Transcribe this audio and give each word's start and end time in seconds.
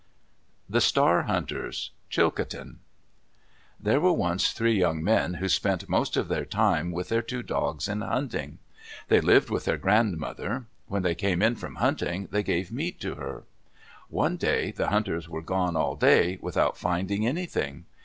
THE 0.67 0.81
STAR 0.81 1.25
HUNTERS 1.27 1.91
Chilcotin 2.09 2.77
There 3.79 4.01
were 4.01 4.11
once 4.11 4.51
three 4.51 4.73
young 4.75 5.03
men 5.03 5.35
who 5.35 5.47
spent 5.47 5.87
most 5.87 6.17
of 6.17 6.27
their 6.27 6.43
time 6.43 6.91
with 6.91 7.09
their 7.09 7.21
two 7.21 7.43
dogs 7.43 7.87
in 7.87 8.01
hunting. 8.01 8.57
They 9.09 9.21
lived 9.21 9.51
with 9.51 9.65
their 9.65 9.77
grandmother. 9.77 10.65
When 10.87 11.03
they 11.03 11.13
came 11.13 11.43
in 11.43 11.55
from 11.55 11.75
hunting, 11.75 12.29
they 12.31 12.41
gave 12.41 12.71
meat 12.71 12.99
to 13.01 13.13
her. 13.13 13.43
One 14.09 14.37
day 14.37 14.71
the 14.71 14.87
hunters 14.87 15.29
were 15.29 15.43
gone 15.43 15.75
all 15.75 15.95
day 15.95 16.39
without 16.41 16.77
finding 16.79 17.27
anything. 17.27 17.85